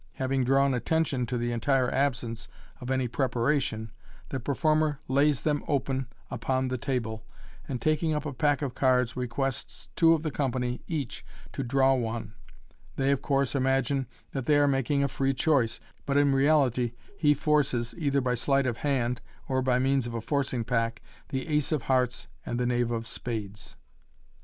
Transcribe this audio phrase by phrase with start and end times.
[0.13, 2.47] Having drawn attention to the entire absence
[2.79, 3.91] of any preparation,
[4.29, 7.23] the performer lays them open upon the table,
[7.67, 11.93] and, taking up a pack of cards, requests two of the company each to draw
[11.93, 12.33] one.
[12.95, 17.35] They, of course, imagine that they are making a free choice, but in reality he
[17.35, 21.71] forces (either by sleight of hand, or by means of a forcing pack) the ace
[21.71, 23.75] of hearts and the knave of spades.